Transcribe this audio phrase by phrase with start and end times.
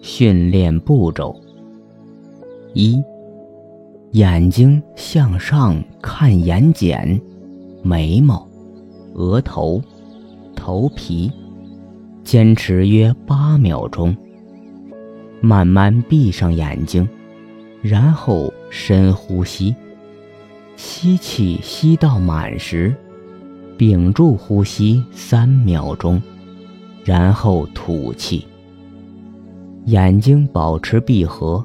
[0.00, 1.34] 训练步骤：
[2.74, 3.02] 一、
[4.12, 7.20] 眼睛向上看眼睑、
[7.82, 8.48] 眉毛、
[9.14, 9.80] 额头、
[10.56, 11.30] 头皮，
[12.24, 14.16] 坚持约八秒钟。
[15.40, 17.08] 慢慢闭上眼睛，
[17.80, 19.74] 然后深呼吸。
[20.76, 22.94] 吸气吸到满时，
[23.76, 26.22] 屏住呼吸三秒钟，
[27.04, 28.46] 然后吐气。
[29.86, 31.64] 眼睛保持闭合，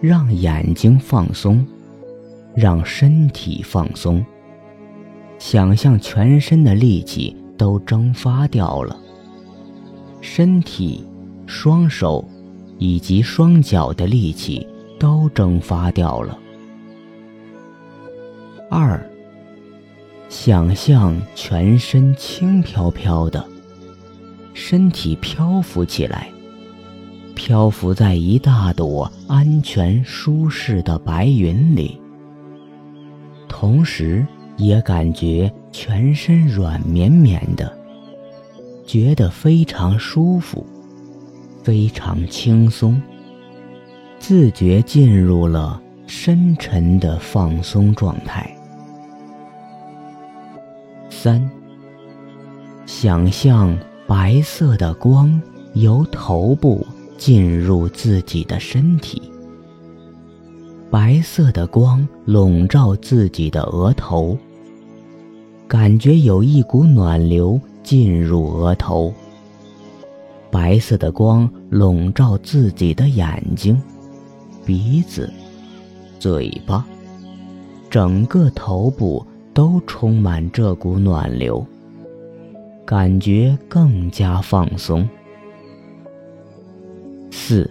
[0.00, 1.64] 让眼睛放松，
[2.54, 4.24] 让身体放松。
[5.38, 8.98] 想象全身的力气都蒸发掉了，
[10.20, 11.06] 身体、
[11.46, 12.26] 双手
[12.78, 14.66] 以及双脚的力气
[14.98, 16.36] 都蒸发掉了。
[18.68, 19.00] 二，
[20.28, 23.46] 想象全身轻飘飘的，
[24.52, 26.28] 身体漂浮起来。
[27.46, 31.96] 漂浮在一大朵安全舒适的白云里，
[33.46, 37.72] 同时也感觉全身软绵绵的，
[38.84, 40.66] 觉得非常舒服，
[41.62, 43.00] 非常轻松，
[44.18, 48.52] 自觉进入了深沉的放松状态。
[51.10, 51.48] 三，
[52.86, 55.40] 想象白色的光
[55.74, 56.84] 由头部。
[57.16, 59.22] 进入自己的身体，
[60.90, 64.36] 白色的光笼罩自己的额头，
[65.66, 69.12] 感觉有一股暖流进入额头。
[70.50, 73.80] 白色的光笼罩自己的眼睛、
[74.64, 75.30] 鼻子、
[76.18, 76.86] 嘴巴，
[77.90, 81.66] 整个头部都充满这股暖流，
[82.86, 85.06] 感觉更加放松。
[87.48, 87.70] 四，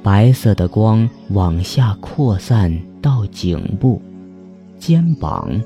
[0.00, 4.00] 白色的光往下扩散到颈部、
[4.78, 5.60] 肩膀、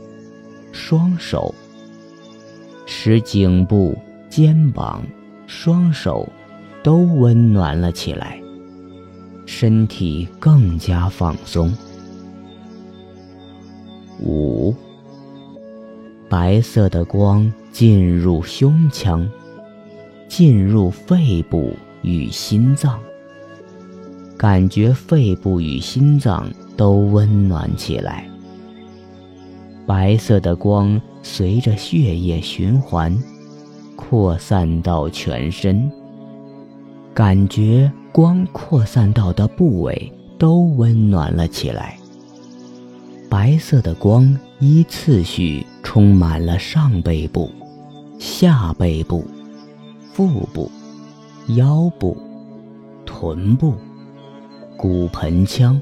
[0.72, 1.54] 双手，
[2.86, 3.94] 使颈部、
[4.31, 5.03] 肩膀、
[5.47, 6.26] 双手
[6.82, 8.41] 都温暖了起来，
[9.44, 11.70] 身体更加放松。
[14.22, 14.75] 五，
[16.30, 19.28] 白色的光进入胸腔，
[20.28, 21.75] 进入肺部。
[22.03, 22.98] 与心脏，
[24.36, 28.28] 感觉肺部与心脏都温暖起来。
[29.86, 33.16] 白色的光随着血液循环，
[33.97, 35.91] 扩散到全身，
[37.14, 41.98] 感觉光扩散到的部位都温暖了起来。
[43.30, 47.50] 白色的光依次序充满了上背部、
[48.19, 49.25] 下背部、
[50.12, 50.70] 腹部。
[51.56, 52.16] 腰部、
[53.06, 53.75] 臀部、
[54.76, 55.81] 骨盆腔、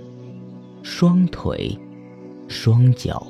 [0.83, 1.77] 双腿、
[2.47, 3.27] 双脚，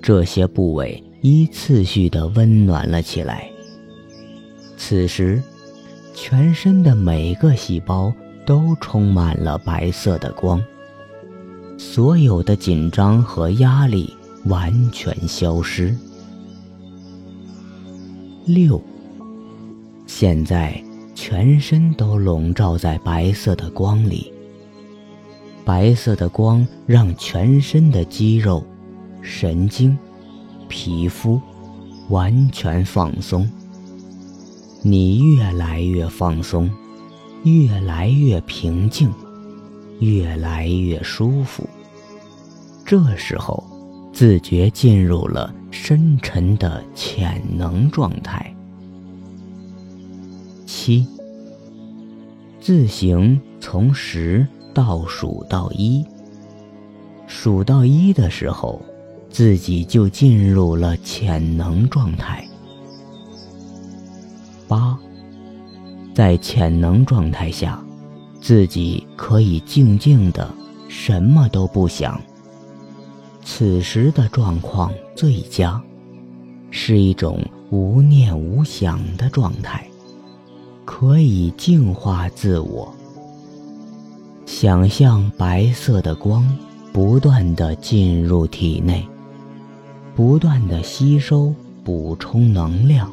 [0.00, 3.50] 这些部位依次序的温暖了起来。
[4.76, 5.42] 此时，
[6.14, 8.12] 全身的每个细胞
[8.46, 10.62] 都充满了白色的光，
[11.76, 15.92] 所有的紧张和压力完全消失。
[18.46, 18.80] 六，
[20.06, 20.80] 现在。
[21.22, 24.32] 全身都笼罩在白色的光里。
[25.66, 28.64] 白色的光让全身的肌肉、
[29.20, 29.96] 神经、
[30.66, 31.38] 皮肤
[32.08, 33.46] 完全放松。
[34.80, 36.70] 你越来越放松，
[37.44, 39.12] 越来越平静，
[39.98, 41.68] 越来越舒服。
[42.82, 43.62] 这时候，
[44.10, 48.56] 自觉进入了深沉的潜能状态。
[50.72, 51.04] 七，
[52.60, 56.06] 自行从十倒数到一。
[57.26, 58.80] 数到一的时候，
[59.28, 62.46] 自己就进入了潜能状态。
[64.68, 64.96] 八，
[66.14, 67.84] 在潜能状态下，
[68.40, 70.48] 自己可以静静的
[70.88, 72.18] 什么都不想。
[73.44, 75.82] 此时的状况最佳，
[76.70, 79.84] 是一种无念无想的状态。
[80.90, 82.92] 可以净化自我。
[84.44, 86.44] 想象白色的光
[86.92, 89.06] 不断的进入体内，
[90.16, 91.54] 不断的吸收、
[91.84, 93.08] 补充能量，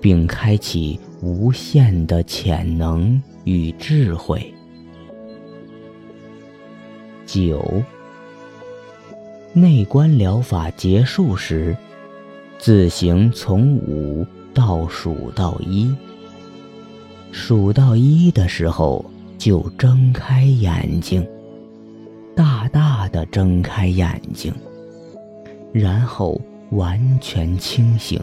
[0.00, 4.52] 并开启无限的潜能与智慧。
[7.26, 7.62] 九，
[9.52, 11.76] 内观疗法结束时，
[12.58, 15.94] 自行从五倒数到一。
[17.32, 19.04] 数到一的时候
[19.38, 21.26] 就睁开眼睛，
[22.34, 24.52] 大大的睁开眼睛，
[25.72, 26.40] 然后
[26.70, 28.20] 完全清醒，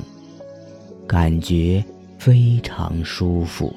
[1.07, 1.83] 感觉
[2.17, 3.73] 非常舒服。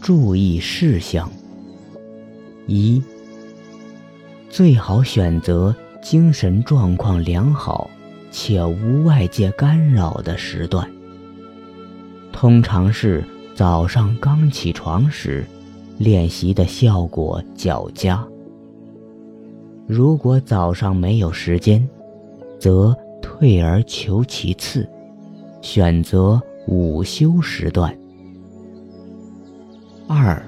[0.00, 1.30] 注意事项：
[2.66, 3.02] 一、
[4.48, 7.90] 最好选择精神状况良好
[8.30, 10.88] 且无外界干扰的时段，
[12.38, 13.24] 通常是
[13.54, 15.42] 早上刚起床时，
[15.96, 18.22] 练习的效果较佳。
[19.86, 21.88] 如果早上没有时间，
[22.60, 24.86] 则退而求其次，
[25.62, 27.98] 选择午休时段。
[30.06, 30.44] 二，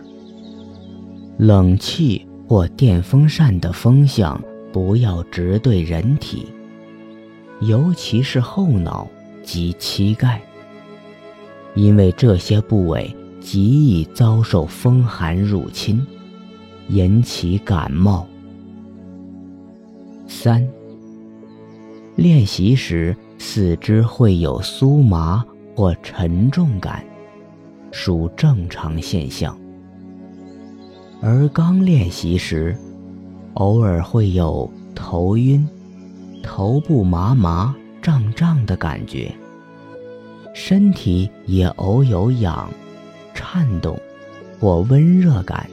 [1.38, 4.38] 冷气或电风扇的风向
[4.70, 6.48] 不要直对人体，
[7.62, 9.08] 尤其是后脑
[9.42, 10.38] 及膝盖，
[11.78, 16.04] 因为这些部位极易遭受风寒入侵，
[16.88, 18.26] 引起感冒。
[20.26, 20.68] 三，
[22.16, 25.44] 练习时四肢会有酥麻
[25.76, 27.04] 或沉重感。
[27.92, 29.56] 属正常现象，
[31.22, 32.76] 而刚练习时，
[33.54, 35.66] 偶尔会有头晕、
[36.42, 39.32] 头部麻麻、胀胀的感觉，
[40.60, 42.68] 身体也偶有痒、
[43.32, 43.96] 颤动
[44.58, 45.70] 或温热感。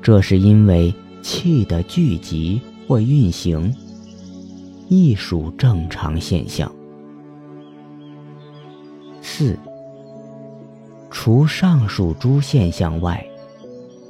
[0.00, 2.58] 这是因为气的聚集
[2.88, 3.70] 或运行，
[4.88, 6.72] 亦属正常现象。
[9.20, 9.54] 四。
[11.10, 13.24] 除上述诸现象外，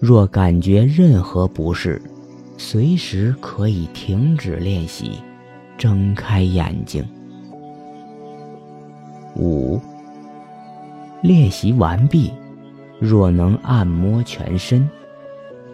[0.00, 2.00] 若感觉任何不适，
[2.56, 5.12] 随时可以停止练习，
[5.76, 7.04] 睁开眼睛。
[9.36, 9.80] 五。
[11.22, 12.32] 练习完毕，
[12.98, 14.88] 若能按摩全身，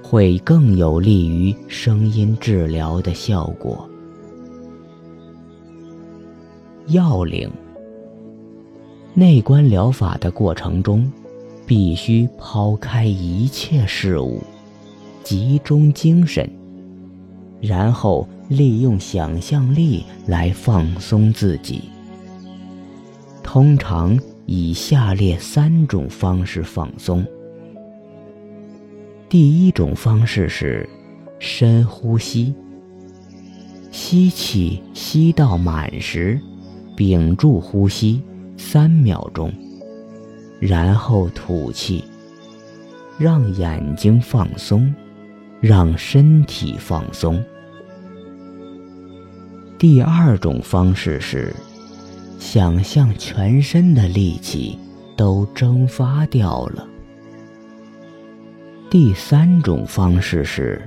[0.03, 3.89] 会更有利于声音治疗的效果。
[6.89, 7.51] 要领：
[9.15, 11.11] 内观疗法的过程中。
[11.65, 14.43] 必须抛开一切事物，
[15.23, 16.47] 集中精神，
[17.61, 21.85] 然后利用想象力来放松自己。
[23.43, 27.25] 通常以下列三种方式放松。
[29.29, 30.89] 第一种方式是
[31.39, 32.55] 深呼吸，
[33.91, 36.41] 吸气吸到满时，
[36.97, 38.23] 屏住呼吸
[38.57, 39.53] 三秒钟。
[40.61, 42.05] 然后吐气，
[43.19, 44.95] 让眼睛放松，
[45.61, 47.43] 让身体放松。
[49.77, 51.53] 第二种方式是，
[52.45, 54.77] 想象全身的力气
[55.17, 56.85] 都蒸发掉了。
[58.91, 60.83] 第三种方式是，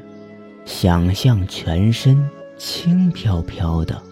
[0.65, 4.03] 想象全身轻飘飘的。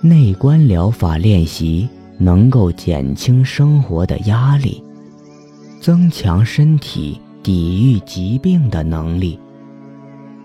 [0.00, 1.88] 内观疗法练习。
[2.18, 4.82] 能够减轻生活的压力，
[5.82, 9.38] 增强身体抵御疾病的能力，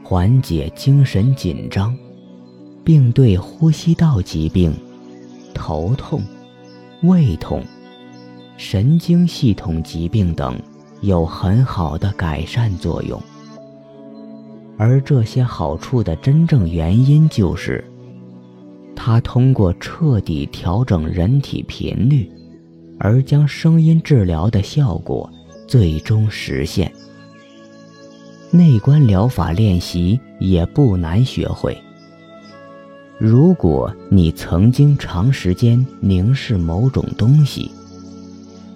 [0.03, 1.97] 缓解精神紧张，
[2.83, 4.73] 并对呼吸道疾病、
[5.53, 6.21] 头痛、
[7.03, 7.63] 胃痛、
[8.57, 10.59] 神经系统疾病等
[11.01, 13.21] 有很好的改善作用。
[14.77, 17.83] 而这些好处的真正原因就是。
[19.03, 22.29] 它通过彻底调整人体频率，
[22.99, 25.27] 而将声音治疗的效果
[25.67, 26.91] 最终实现。
[28.51, 31.75] 内观疗法练习也不难学会。
[33.23, 37.69] 如果你曾经长时间凝视某种东西，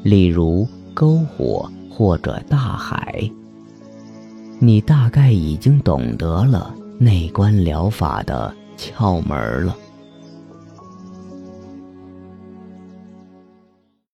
[0.04, 3.28] 例如篝火或者大海，
[4.60, 9.76] 你大概已经懂得了内观疗法的窍门了。